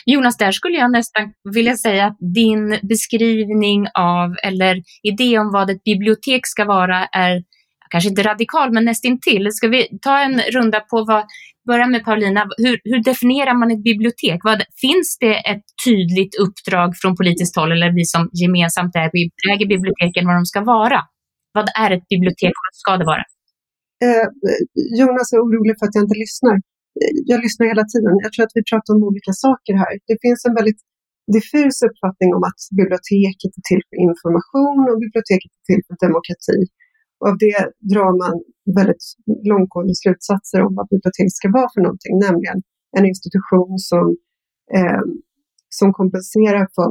[0.06, 5.70] Jonas, där skulle jag nästan vilja säga att din beskrivning av, eller idé om vad
[5.70, 7.42] ett bibliotek ska vara är
[7.90, 9.48] kanske inte radikal, men nästintill.
[9.52, 11.24] Ska vi ta en runda på vad
[11.66, 12.40] börja med Paulina.
[12.56, 14.38] Hur, hur, definierar man ett bibliotek?
[14.44, 19.66] Vad, finns det ett tydligt uppdrag från politiskt håll eller vi som gemensamt äger, äger
[19.74, 21.00] biblioteken vad de ska vara?
[21.56, 23.24] Vad är ett bibliotek och vad ska det vara?
[24.04, 24.26] Eh,
[24.98, 26.56] Jonas är orolig för att jag inte lyssnar.
[27.00, 28.12] Eh, jag lyssnar hela tiden.
[28.24, 29.92] Jag tror att vi pratar om olika saker här.
[30.10, 30.82] Det finns en väldigt
[31.36, 36.58] diffus uppfattning om att biblioteket är till för information och biblioteket är till för demokrati.
[37.18, 37.60] Och av det
[37.92, 38.34] drar man
[38.78, 39.04] väldigt
[39.52, 42.58] långtgående slutsatser om vad biblioteket ska vara för någonting, nämligen
[42.98, 44.04] en institution som,
[44.76, 45.04] eh,
[45.78, 46.88] som kompenserar för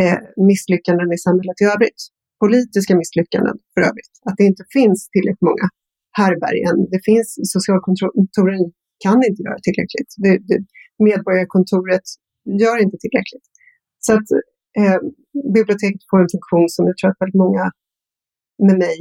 [0.00, 0.18] eh,
[0.50, 2.00] misslyckanden i samhället i övrigt.
[2.44, 4.14] Politiska misslyckanden för övrigt.
[4.26, 5.66] Att det inte finns tillräckligt många
[6.20, 6.76] härbärgen.
[6.94, 8.64] Det finns, socialkontoren
[9.04, 10.10] kan inte göra tillräckligt.
[10.24, 10.58] Det, det,
[11.08, 12.06] medborgarkontoret
[12.62, 13.46] gör inte tillräckligt.
[14.04, 14.28] Så att
[14.80, 14.98] eh,
[15.54, 17.64] biblioteket får en funktion som jag tror att väldigt många
[18.66, 18.96] med mig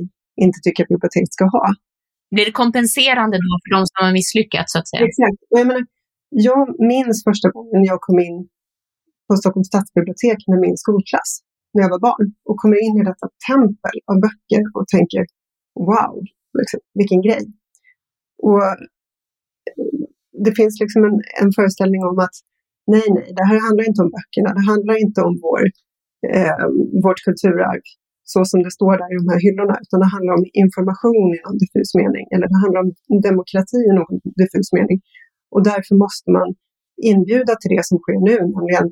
[0.45, 1.65] inte tycker att biblioteket ska ha.
[2.35, 4.69] Blir det kompenserande då för de som har misslyckats?
[4.73, 5.01] Så att säga?
[5.09, 5.39] Exakt.
[5.49, 5.83] Och jag, menar,
[6.49, 6.61] jag
[6.93, 8.37] minns första gången jag kom in
[9.27, 11.31] på Stockholms stadsbibliotek med min skolklass
[11.73, 15.21] när jag var barn och kommer in i detta tempel av böcker och tänker
[15.89, 16.15] wow,
[16.59, 17.43] liksom, vilken grej.
[18.47, 18.63] Och
[20.45, 22.35] det finns liksom en, en föreställning om att
[22.93, 25.63] nej, nej, det här handlar inte om böckerna, det handlar inte om vår,
[26.35, 26.65] eh,
[27.03, 27.85] vårt kulturarv
[28.33, 31.39] så som det står där i de här hyllorna, utan det handlar om information i
[31.45, 32.89] någon diffus mening, eller det handlar om
[33.29, 34.99] demokrati i någon diffus mening.
[35.53, 36.47] Och därför måste man
[37.11, 38.87] inbjuda till det som sker nu, nämligen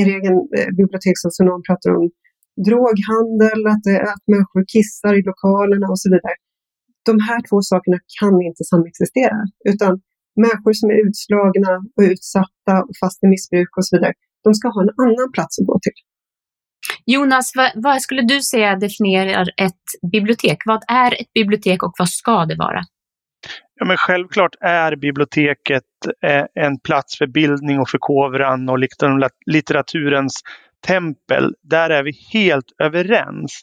[0.00, 2.06] er egen eh, bibliotekssocionom pratar om
[2.66, 6.36] droghandel, att, att människor kissar i lokalerna och så vidare.
[7.06, 9.38] De här två sakerna kan inte samexistera,
[9.72, 10.00] utan
[10.44, 14.12] människor som är utslagna och utsatta och fast i missbruk och så vidare,
[14.44, 15.98] de ska ha en annan plats att gå till.
[17.06, 20.58] Jonas, vad, vad, skulle du säga definierar ett bibliotek?
[20.64, 22.80] Vad är ett bibliotek och vad ska det vara?
[23.74, 25.84] Ja, men självklart är biblioteket
[26.24, 28.78] eh, en plats för bildning och förkovran och
[29.46, 30.34] litteraturens
[30.86, 31.54] tempel.
[31.62, 33.62] Där är vi helt överens.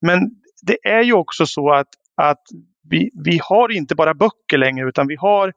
[0.00, 0.18] Men
[0.62, 2.42] det är ju också så att, att
[2.90, 5.52] vi, vi har inte bara böcker längre utan vi har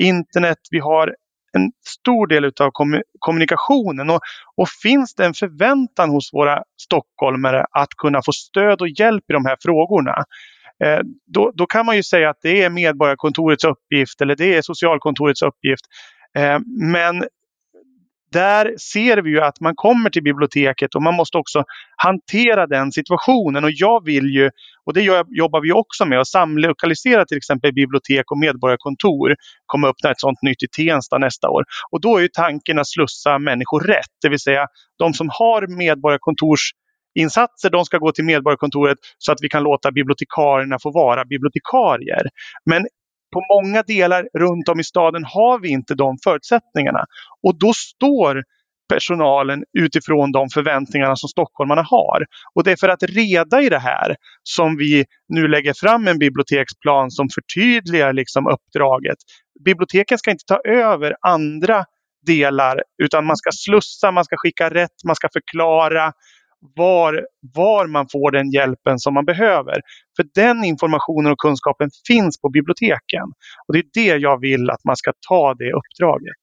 [0.00, 1.14] internet, vi har
[1.52, 2.70] en stor del av
[3.18, 4.10] kommunikationen.
[4.10, 4.20] Och,
[4.56, 9.32] och, finns det en förväntan hos våra stockholmare att kunna få stöd och hjälp i
[9.32, 10.24] de här frågorna,
[10.84, 14.62] eh, då, då, kan man ju säga att det är Medborgarkontorets uppgift eller det är
[14.62, 15.84] socialkontorets uppgift.
[16.38, 16.58] Eh,
[16.92, 17.24] men
[18.32, 21.64] där ser vi ju att man kommer till biblioteket och man måste också
[21.96, 23.64] hantera den situationen.
[23.64, 24.50] Och jag vill ju,
[24.86, 29.36] och det jobbar vi också med, att samlokalisera till exempel bibliotek och medborgarkontor.
[29.66, 31.64] kommer öppna ett sånt nytt i Tensta nästa år.
[31.90, 34.66] Och då är ju tanken att slussa människor rätt, det vill säga
[34.98, 36.72] de som har medborgarkontors
[37.14, 42.22] insatser, de ska gå till Medborgarkontoret så att vi kan låta bibliotekarierna få vara bibliotekarier.
[42.70, 42.86] Men
[43.32, 47.04] på många delar runt om i staden har vi inte de förutsättningarna.
[47.42, 48.42] Och då står
[48.88, 52.26] personalen utifrån de förväntningarna som stockholmarna har.
[52.54, 56.18] Och det är för att reda i det här som vi nu lägger fram en
[56.18, 59.18] biblioteksplan som förtydligar liksom uppdraget.
[59.64, 61.84] Biblioteken ska inte ta över andra
[62.26, 66.12] delar utan man ska slussa, man ska skicka rätt, man ska förklara
[66.76, 69.80] var, var man får den hjälpen som man behöver.
[70.16, 73.26] För den informationen och kunskapen finns på biblioteken.
[73.66, 76.36] Och det är det jag vill att man ska ta det uppdraget.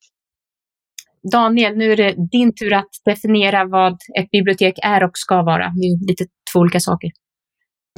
[1.32, 5.58] Daniel, nu är det din tur att definiera vad ett bibliotek är och ska vara.
[5.58, 7.10] Det är lite två olika saker.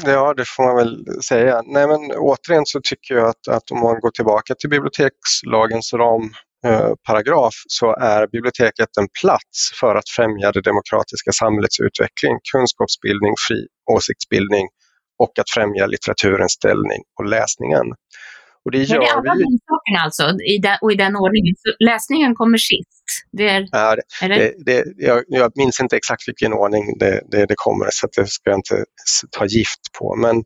[0.06, 1.62] Ja, det får man väl säga.
[1.66, 6.30] Nej, men återigen så tycker jag att, att om man går tillbaka till bibliotekslagens ram
[7.08, 13.68] paragraf så är biblioteket en plats för att främja det demokratiska samhällets utveckling, kunskapsbildning, fri
[13.96, 14.68] åsiktsbildning
[15.24, 17.86] och att främja litteraturens ställning och läsningen.
[18.66, 19.44] Och det gör Men det är alla vi...
[19.44, 20.24] de sakerna alltså,
[20.56, 21.56] i den, och i den ordningen.
[21.64, 23.02] Så läsningen kommer sist?
[23.32, 24.54] Det är, ja, det, det?
[24.66, 28.58] Det, jag, jag, minns inte exakt vilken ordning det, det, kommer, så det ska jag
[28.58, 28.86] inte
[29.32, 30.16] ta gift på.
[30.16, 30.44] Men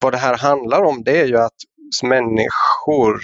[0.00, 1.58] vad det här handlar om det är ju att
[2.02, 3.20] människor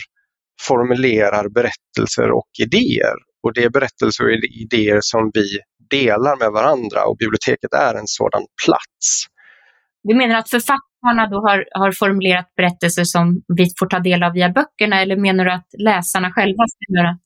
[0.61, 3.17] formulerar berättelser och idéer.
[3.43, 4.31] Och det är berättelser och
[4.65, 5.59] idéer som vi
[5.91, 9.27] delar med varandra och biblioteket är en sådan plats.
[10.03, 14.33] Du menar att författarna då har, har formulerat berättelser som vi får ta del av
[14.33, 17.19] via böckerna eller menar du att läsarna själva ska göra?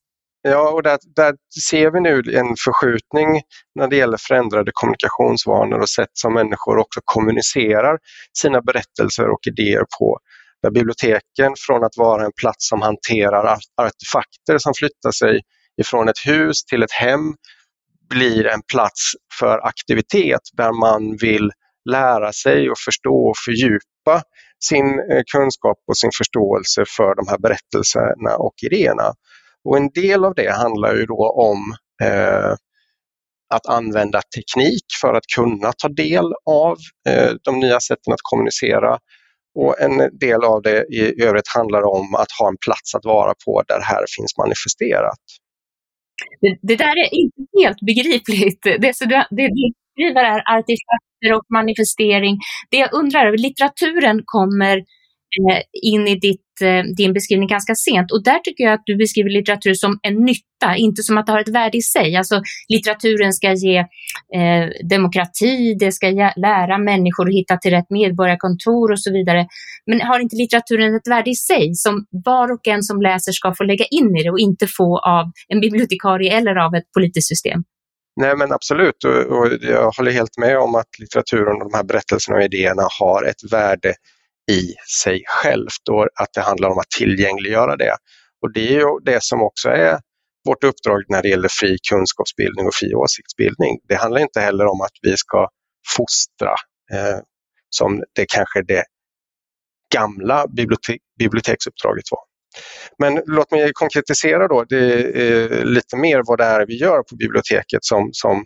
[0.42, 1.34] Ja, och där, där
[1.70, 3.40] ser vi nu en förskjutning
[3.74, 7.98] när det gäller förändrade kommunikationsvanor och sätt som människor också kommunicerar
[8.38, 10.18] sina berättelser och idéer på.
[10.62, 15.40] Där biblioteken från att vara en plats som hanterar artefakter som flyttar sig
[15.80, 17.34] ifrån ett hus till ett hem
[18.08, 21.50] blir en plats för aktivitet där man vill
[21.90, 24.22] lära sig och förstå och fördjupa
[24.64, 29.12] sin eh, kunskap och sin förståelse för de här berättelserna och idéerna.
[29.64, 32.54] Och en del av det handlar ju då om eh,
[33.54, 36.76] att använda teknik för att kunna ta del av
[37.08, 38.98] eh, de nya sätten att kommunicera.
[39.54, 43.34] Och en del av det i övrigt handlar om att ha en plats att vara
[43.44, 45.22] på där det här finns manifesterat.
[46.40, 48.62] Det, det där är inte helt begripligt.
[48.82, 52.38] Det, så det, det, det skriver är artefakter och manifestering.
[52.70, 55.60] Det jag undrar, litteraturen kommer eh,
[55.92, 58.12] in i ditt Eh, din beskrivning ganska sent.
[58.12, 61.32] Och där tycker jag att du beskriver litteratur som en nytta, inte som att det
[61.32, 62.16] har ett värde i sig.
[62.16, 63.78] Alltså litteraturen ska ge
[64.38, 69.46] eh, demokrati, det ska lära människor att hitta till rätt medborgarkontor och så vidare.
[69.86, 73.54] Men har inte litteraturen ett värde i sig som var och en som läser ska
[73.54, 77.28] få lägga in i det och inte få av en bibliotekarie eller av ett politiskt
[77.28, 77.62] system?
[78.20, 81.84] Nej men absolut och, och jag håller helt med om att litteraturen och de här
[81.84, 83.94] berättelserna och idéerna har ett värde
[84.50, 87.96] i sig självt och att det handlar om att tillgängliggöra det.
[88.42, 89.98] Och det är ju det som också är
[90.44, 93.78] vårt uppdrag när det gäller fri kunskapsbildning och fri åsiktsbildning.
[93.88, 95.48] Det handlar inte heller om att vi ska
[95.96, 96.54] fostra
[96.92, 97.18] eh,
[97.70, 98.84] som det kanske det
[99.94, 102.20] gamla bibliotek biblioteksuppdraget var.
[102.98, 107.16] Men låt mig konkretisera då det, eh, lite mer vad det är vi gör på
[107.16, 108.44] biblioteket som, som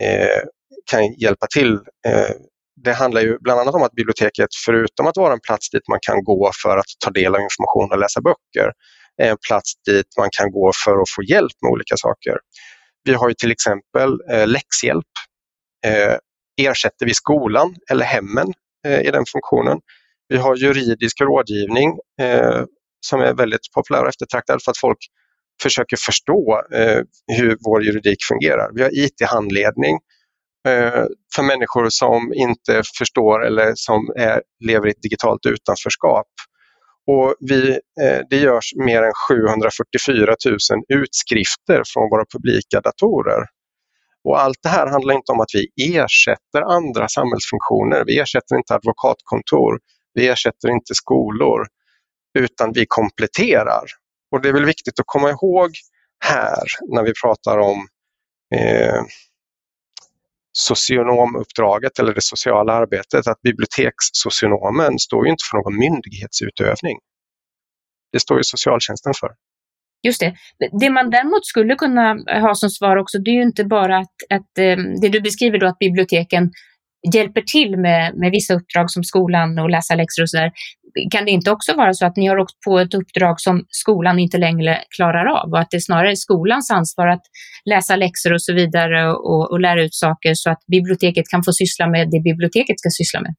[0.00, 0.42] eh,
[0.90, 1.72] kan hjälpa till
[2.06, 2.30] eh,
[2.76, 5.98] det handlar ju bland annat om att biblioteket, förutom att vara en plats dit man
[6.02, 8.72] kan gå för att ta del av information och läsa böcker,
[9.22, 12.36] är en plats dit man kan gå för att få hjälp med olika saker.
[13.04, 15.12] Vi har ju till exempel eh, läxhjälp.
[15.86, 16.16] Eh,
[16.60, 18.52] ersätter vi skolan eller hemmen
[18.86, 19.78] eh, i den funktionen.
[20.28, 22.62] Vi har juridisk rådgivning eh,
[23.06, 24.98] som är väldigt populär och eftertraktad för att folk
[25.62, 28.70] försöker förstå eh, hur vår juridik fungerar.
[28.74, 30.11] Vi har IT-handledning Eh,
[30.68, 36.26] Eh, för människor som inte förstår eller som är, lever i ett digitalt utanförskap.
[37.06, 37.70] Och vi,
[38.02, 43.46] eh, det görs mer än 744 000 utskrifter från våra publika datorer.
[44.24, 48.04] Och allt det här handlar inte om att vi ersätter andra samhällsfunktioner.
[48.06, 49.78] Vi ersätter inte advokatkontor,
[50.14, 51.66] vi ersätter inte skolor,
[52.38, 53.84] utan vi kompletterar.
[54.30, 55.70] Och det är väl viktigt att komma ihåg
[56.24, 57.86] här när vi pratar om
[58.54, 59.02] eh,
[60.52, 66.98] socionomuppdraget eller det sociala arbetet att bibliotekssocionomen står ju inte för någon myndighetsutövning.
[68.12, 69.30] Det står ju socialtjänsten för.
[70.02, 70.34] Just det.
[70.80, 74.16] Det man däremot skulle kunna ha som svar också, det är ju inte bara att,
[74.30, 76.50] att eh, det du beskriver då att biblioteken
[77.14, 80.52] hjälper till med, med vissa uppdrag som skolan och läsa läxor och sådär.
[81.10, 84.18] Kan det inte också vara så att ni har åkt på ett uppdrag som skolan
[84.18, 87.22] inte längre klarar av och att det är snarare skolans ansvar att
[87.64, 91.52] läsa läxor och så vidare och, och lära ut saker så att biblioteket kan få
[91.52, 93.34] syssla med det biblioteket ska syssla med?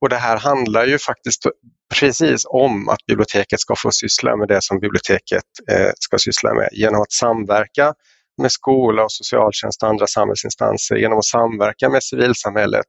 [0.00, 1.42] Och det här handlar ju faktiskt
[2.00, 6.68] precis om att biblioteket ska få syssla med det som biblioteket eh, ska syssla med
[6.72, 7.94] genom att samverka
[8.42, 12.86] med skola och socialtjänst och andra samhällsinstanser genom att samverka med civilsamhället.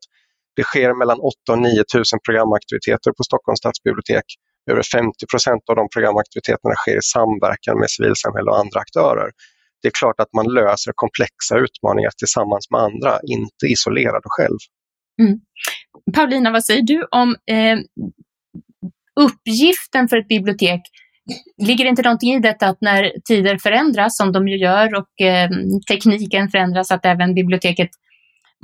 [0.55, 4.25] Det sker mellan 8 och 9 000 programaktiviteter på Stockholms stadsbibliotek.
[4.71, 9.29] Över 50 procent av de programaktiviteterna sker i samverkan med civilsamhälle och andra aktörer.
[9.81, 14.59] Det är klart att man löser komplexa utmaningar tillsammans med andra, inte isolerad och själv.
[15.21, 15.39] Mm.
[16.15, 17.77] Paulina, vad säger du om eh,
[19.25, 20.81] uppgiften för ett bibliotek
[21.67, 25.13] Ligger det inte någonting i detta att när tider förändras, som de ju gör, och
[25.27, 25.49] eh,
[25.91, 27.89] tekniken förändras, att även biblioteket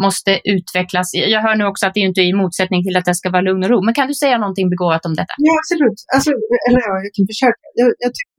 [0.05, 1.07] måste utvecklas.
[1.33, 3.47] Jag hör nu också att det inte är i motsättning till att det ska vara
[3.49, 5.33] lugn och ro, men kan du säga någonting begåvat om detta?
[5.47, 5.99] Ja, absolut.
[6.15, 6.29] Alltså,
[6.67, 7.63] eller ja, jag kan försöka.
[7.81, 8.37] Jag, jag, tyckte,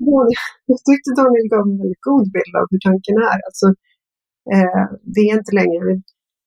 [0.70, 3.40] jag tyckte Daniel gav en väldigt god bild av hur tanken är.
[3.48, 3.66] Alltså,
[4.54, 5.94] eh, det är inte längre, vi,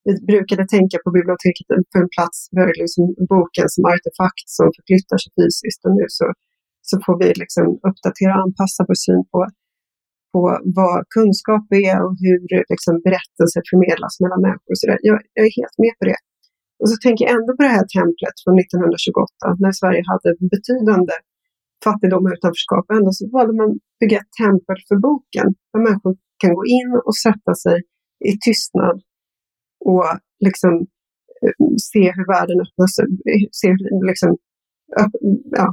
[0.06, 5.18] vi brukade tänka på biblioteket för en plats, för liksom boken som artefakt som förflyttar
[5.22, 6.26] sig fysiskt och nu så
[6.89, 9.39] så får vi liksom uppdatera och anpassa vår syn på,
[10.34, 10.41] på
[10.80, 12.39] vad kunskap är och hur
[12.74, 14.74] liksom berättelser förmedlas mellan människor.
[14.80, 15.17] Så jag, jag,
[15.48, 16.19] är helt med på det.
[16.82, 21.15] Och så tänker jag ändå på det här templet från 1928 när Sverige hade betydande
[21.86, 22.86] fattigdom och utanförskap.
[22.98, 26.91] Ändå så valde man att bygga ett tempel för boken där människor kan gå in
[27.08, 27.78] och sätta sig
[28.30, 28.98] i tystnad
[29.91, 30.06] och
[30.48, 30.74] liksom
[31.43, 31.56] eh,
[31.91, 32.93] se hur världen öppnas,
[33.62, 33.67] se
[34.12, 34.32] liksom,
[35.60, 35.67] ja,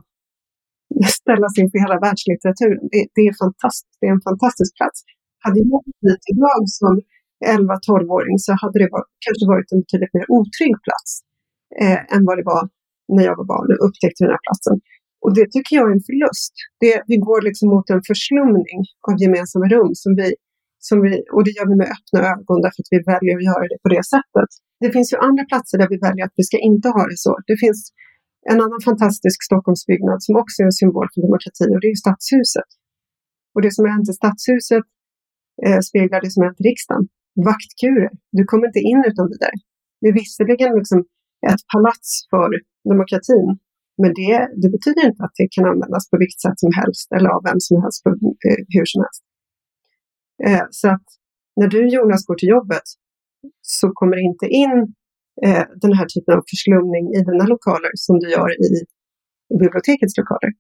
[1.21, 2.85] ställas inför hela världslitteraturen.
[2.93, 3.97] Det, det, är fantastiskt.
[4.01, 4.99] Det är en fantastisk plats.
[5.45, 6.93] Hade jag dit idag som
[7.59, 11.11] 11-12-åring så hade det var, kanske varit en betydligt mer otrygg plats
[11.83, 12.63] eh, än vad det var
[13.15, 14.77] när jag var barn och upptäckte den här platsen.
[15.25, 16.55] Och det tycker jag är en förlust.
[16.83, 20.29] Det, vi går liksom mot en förslumning av gemensamma rum som vi
[20.89, 23.65] Som vi, och det gör vi med öppna ögon därför att vi väljer att göra
[23.73, 24.51] det på det sättet.
[24.83, 27.33] Det finns ju andra platser där vi väljer att vi ska inte ha det så.
[27.51, 27.81] Det finns
[28.51, 32.71] en annan fantastisk Stockholmsbyggnad som också är en symbol för demokrati och det är Stadshuset.
[33.55, 34.87] Och det som har hänt i Stadshuset
[35.65, 37.05] eh, speglar det som hänt i riksdagen.
[37.51, 38.11] Vaktkurer.
[38.39, 39.57] Du kommer inte in utan vidare.
[40.01, 40.99] Det är visserligen liksom
[41.51, 42.49] ett palats för
[42.91, 43.49] demokratin,
[44.03, 47.29] men det, det, betyder inte att det kan användas på vilket sätt som helst eller
[47.37, 48.09] av vem som helst på,
[48.49, 49.23] eh, hur som helst.
[50.47, 51.07] Eh, så att
[51.59, 52.87] när du Jonas går till jobbet
[53.79, 54.95] så kommer det inte in
[55.47, 58.69] eh, den här typen av förslumning i dina lokaler som du gör i,
[59.59, 60.51] bibliotekets lokaler.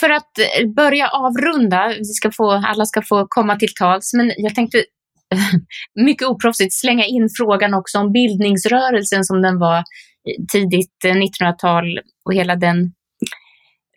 [0.00, 4.32] För att eh, börja avrunda, vi ska få, alla ska få komma till tals, men
[4.36, 4.84] jag tänkte
[6.06, 9.84] mycket oproffsigt slänga in frågan också om bildningsrörelsen som den var
[10.52, 11.84] tidigt eh, 1900-tal
[12.24, 12.92] och hela den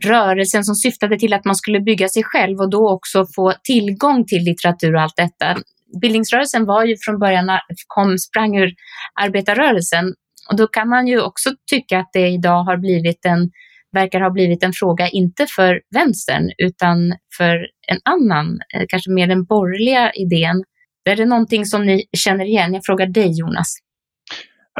[0.05, 4.25] rörelsen som syftade till att man skulle bygga sig själv och då också få tillgång
[4.25, 5.57] till litteratur och allt detta.
[6.01, 8.73] Bildningsrörelsen var ju från början, kom, sprang ur
[9.21, 10.13] arbetarrörelsen
[10.49, 13.49] och då kan man ju också tycka att det idag har blivit en,
[13.91, 19.27] verkar ha blivit en fråga, inte för vänstern, utan för en annan, eh, kanske mer
[19.27, 20.63] den borgerliga idén.
[21.09, 22.73] Är det någonting som ni känner igen?
[22.73, 23.77] Jag frågar dig Jonas.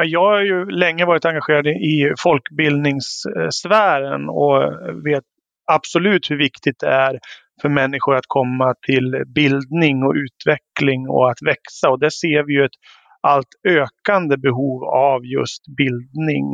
[0.05, 4.73] Jag har ju länge varit engagerad i folkbildningssfären och
[5.05, 5.23] vet
[5.71, 7.19] absolut hur viktigt det är
[7.61, 11.89] för människor att komma till bildning och utveckling och att växa.
[11.89, 12.77] Och där ser vi ju ett
[13.21, 16.47] allt ökande behov av just bildning.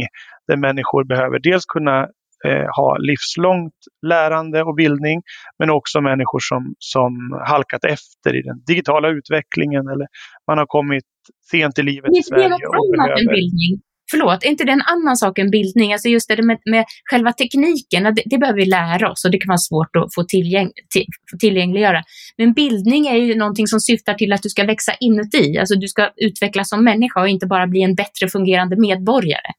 [0.48, 2.08] Där människor behöver dels kunna
[2.46, 3.74] eh, ha livslångt
[4.08, 5.22] lärande och bildning
[5.60, 10.08] men också människor som, som halkat efter i den digitala utvecklingen eller
[10.48, 11.10] man har kommit
[11.52, 12.48] sent i livet i Sverige.
[12.48, 13.82] Det annat än bildning.
[14.12, 15.94] Förlåt, är inte det en annan sak än bildning?
[15.94, 19.38] Alltså just det med, med själva tekniken, det, det, behöver vi lära oss och det
[19.38, 22.04] kan vara svårt att få, tillgäng, till, få tillgängliggöra.
[22.38, 25.88] Men bildning är ju någonting som syftar till att du ska växa inuti, alltså du
[25.88, 29.52] ska utvecklas som människa och inte bara bli en bättre fungerande medborgare.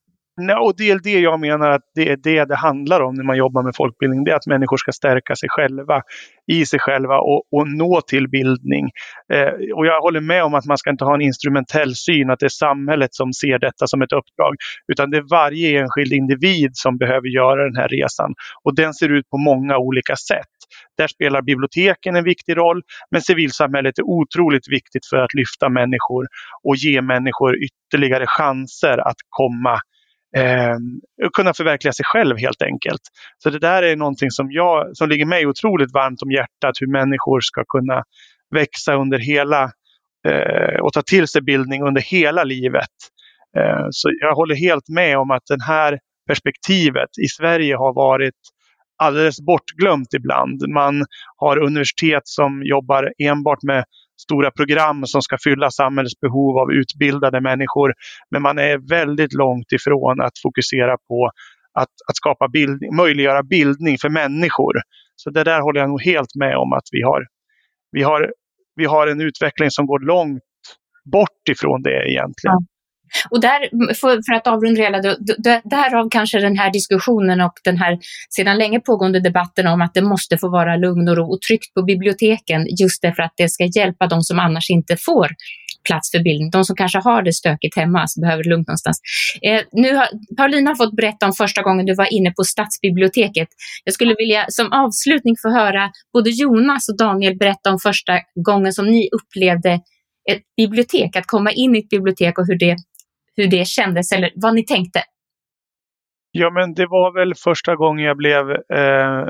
[0.46, 3.24] Nej, och det är det jag menar att det är det det handlar om när
[3.24, 4.24] man jobbar med folkbildning.
[4.24, 6.02] Det är att människor ska stärka sig själva
[6.52, 8.90] i sig själva och, och nå till bildning.
[9.32, 12.38] Eh, och jag håller med om att man ska inte ha en instrumentell syn, att
[12.38, 14.54] det är samhället som ser detta som ett uppdrag.
[14.92, 18.34] Utan det är varje enskild individ som behöver göra den här resan.
[18.64, 20.56] Och den ser ut på många olika sätt.
[20.98, 26.26] Där spelar biblioteken en viktig roll, men civilsamhället är otroligt viktigt för att lyfta människor
[26.62, 29.80] och ge människor ytterligare chanser att komma
[30.36, 30.76] eh,
[31.32, 33.00] kunna förverkliga sig själv helt enkelt.
[33.38, 36.92] Så det där är någonting som, jag, som ligger mig otroligt varmt om hjärtat, hur
[36.92, 38.02] människor ska kunna
[38.54, 39.62] växa under hela
[40.28, 42.94] eh, och ta till sig bildning under hela livet.
[43.56, 48.34] Eh, så jag håller helt med om att det här perspektivet i Sverige har varit
[49.02, 50.68] alldeles bortglömt ibland.
[50.68, 51.04] Man
[51.36, 53.84] har universitet som jobbar enbart med
[54.24, 57.92] stora program som ska fylla samhällets behov av utbildade människor.
[58.30, 61.30] Men man är väldigt långt ifrån att fokusera på
[61.72, 64.74] att, att skapa bildning, möjliggöra bildning för människor.
[65.16, 67.26] Så det där håller jag nog helt med om att vi har,
[67.92, 68.32] vi har,
[68.76, 70.42] vi har en utveckling som går långt
[71.12, 72.56] bort ifrån det egentligen.
[73.30, 73.60] Och där,
[73.94, 75.00] för, för att avrunda hela,
[75.64, 77.98] därav kanske den här diskussionen och den här
[78.30, 81.74] sedan länge pågående debatten om att det måste få vara lugn och ro och tryggt
[81.74, 85.28] på biblioteken, just därför att det ska hjälpa de som annars inte får
[85.88, 86.50] plats för bildning.
[86.50, 89.00] De som kanske har det stökigt hemma, så behöver lugnt någonstans.
[89.42, 93.48] Eh, nu har, Paulina har fått berätta om första gången du var inne på stadsbiblioteket.
[93.84, 98.72] Jag skulle vilja som avslutning få höra både Jonas och Daniel berätta om första gången
[98.72, 99.72] som ni upplevde
[100.30, 102.76] ett bibliotek, att komma in i ett bibliotek och hur det
[103.40, 105.02] hur det kändes eller vad ni tänkte?
[106.32, 109.26] Ja, men det var väl första gången jag blev eh,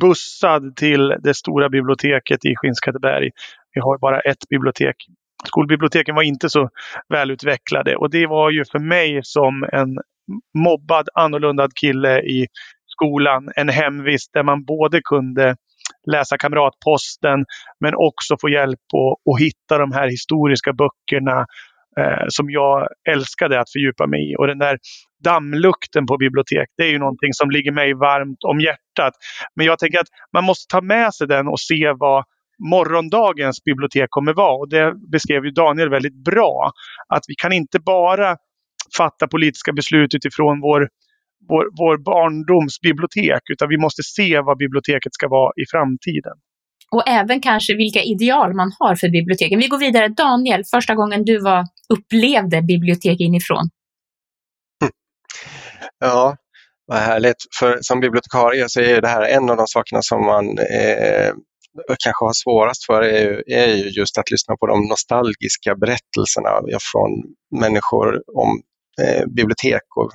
[0.00, 3.30] bussad till det stora biblioteket i Skinnskatteberg.
[3.74, 4.96] Vi har bara ett bibliotek.
[5.46, 6.68] Skolbiblioteken var inte så
[7.08, 9.98] välutvecklade och det var ju för mig som en
[10.58, 12.46] mobbad, annorlunda kille i
[12.86, 15.56] skolan en hemvist där man både kunde
[16.10, 17.44] läsa Kamratposten
[17.80, 18.80] men också få hjälp
[19.30, 21.46] att hitta de här historiska böckerna
[22.00, 24.36] eh, som jag älskade att fördjupa mig i.
[24.36, 24.78] Och den där
[25.24, 29.14] dammlukten på bibliotek, det är ju någonting som ligger mig varmt om hjärtat.
[29.56, 32.24] Men jag tänker att man måste ta med sig den och se vad
[32.70, 34.54] morgondagens bibliotek kommer vara.
[34.54, 36.72] Och det beskrev ju Daniel väldigt bra.
[37.08, 38.36] Att vi kan inte bara
[38.96, 40.88] fatta politiska beslut utifrån vår,
[41.48, 46.36] vår, vår barndoms bibliotek, utan vi måste se vad biblioteket ska vara i framtiden
[46.92, 49.58] och även kanske vilka ideal man har för biblioteken.
[49.58, 50.08] Vi går vidare.
[50.08, 53.68] Daniel, första gången du var, upplevde bibliotek inifrån?
[55.98, 56.36] Ja,
[56.86, 57.36] vad härligt.
[57.58, 61.32] För som bibliotekarie så är det här en av de sakerna som man eh,
[62.04, 66.50] kanske har svårast för är ju, är ju just att lyssna på de nostalgiska berättelserna
[66.92, 67.10] från
[67.60, 68.62] människor om
[69.02, 70.10] eh, bibliotek och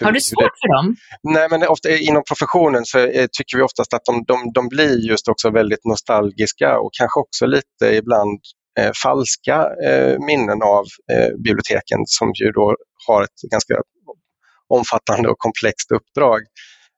[0.00, 0.96] har du svårt för dem?
[1.22, 2.98] Nej, men ofta, inom professionen så
[3.38, 7.46] tycker vi oftast att de, de, de blir just också väldigt nostalgiska och kanske också
[7.46, 8.63] lite ibland eh,
[9.02, 13.74] falska eh, minnen av eh, biblioteken som ju då har ett ganska
[14.68, 16.40] omfattande och komplext uppdrag.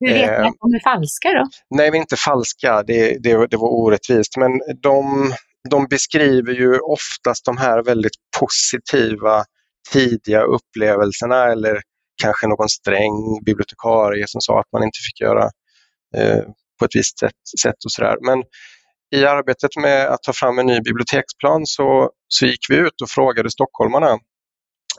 [0.00, 1.48] Hur vet ni eh, att de är falska då?
[1.70, 5.34] Nej, de är inte falska, det, det, det var orättvist, men de,
[5.70, 9.44] de beskriver ju oftast de här väldigt positiva
[9.92, 11.80] tidiga upplevelserna eller
[12.22, 15.44] kanske någon sträng bibliotekarie som sa att man inte fick göra
[16.16, 16.42] eh,
[16.78, 18.16] på ett visst sätt, sätt och sådär.
[18.20, 18.42] Men
[19.14, 23.10] i arbetet med att ta fram en ny biblioteksplan så, så gick vi ut och
[23.10, 24.18] frågade stockholmarna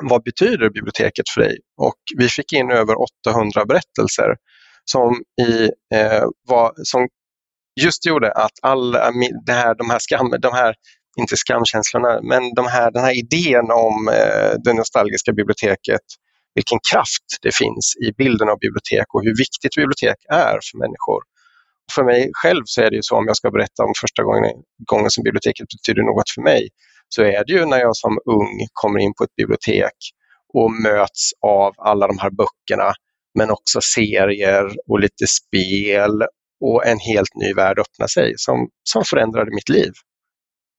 [0.02, 1.58] vad betyder biblioteket för dig?
[1.82, 2.96] Och vi fick in över
[3.28, 4.36] 800 berättelser
[4.86, 5.64] som, i,
[5.96, 7.08] eh, var, som
[7.82, 9.14] just gjorde att alla eh,
[9.46, 10.76] det här, de här skam, de här
[11.20, 16.06] inte skamkänslorna, men de här, den här idén om eh, det nostalgiska biblioteket,
[16.56, 21.22] vilken kraft det finns i bilden av bibliotek och hur viktigt bibliotek är för människor.
[21.96, 24.52] För mig själv så är det ju så, om jag ska berätta om första gången,
[24.92, 26.70] gången som biblioteket betyder något för mig,
[27.10, 29.98] så är det ju när jag som ung kommer in på ett bibliotek
[30.54, 32.94] och möts av alla de här böckerna,
[33.40, 36.24] men också serier och lite spel
[36.66, 39.92] och en helt ny värld öppnar sig som, som förändrade mitt liv.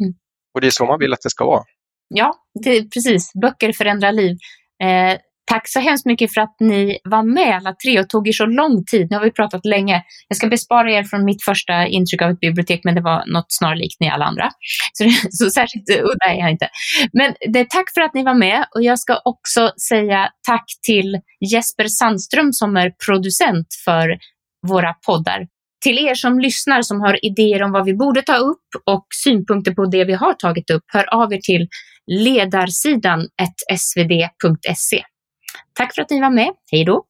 [0.02, 0.14] Mm.
[0.54, 1.64] Och det är så man vill att det ska vara.
[2.08, 2.34] Ja,
[2.64, 3.32] det, precis.
[3.42, 4.36] Böcker förändrar liv.
[4.82, 5.18] Eh,
[5.48, 8.46] tack så hemskt mycket för att ni var med alla tre och tog er så
[8.46, 9.06] lång tid.
[9.10, 10.02] Nu har vi pratat länge.
[10.28, 13.46] Jag ska bespara er från mitt första intryck av ett bibliotek, men det var något
[13.48, 14.50] snarlikt ni alla andra.
[14.92, 16.68] Så, så särskilt udda är jag inte.
[17.12, 21.20] Men det, tack för att ni var med och jag ska också säga tack till
[21.52, 24.18] Jesper Sandström som är producent för
[24.68, 25.46] våra poddar.
[25.84, 29.72] Till er som lyssnar som har idéer om vad vi borde ta upp och synpunkter
[29.72, 31.68] på det vi har tagit upp, hör av er till
[32.06, 33.28] ledarsidan
[33.78, 35.04] svd.se.
[35.72, 36.50] Tack för att ni var med.
[36.70, 37.04] Hej då!